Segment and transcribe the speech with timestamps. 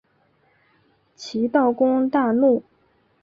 [1.15, 2.63] 齐悼公大怒。